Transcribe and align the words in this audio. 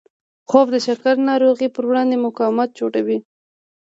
خوب 0.49 0.67
د 0.71 0.75
شکر 0.87 1.15
ناروغۍ 1.29 1.67
پر 1.75 1.83
وړاندې 1.89 2.23
مقاومت 2.25 2.69
جوړوي 2.79 3.17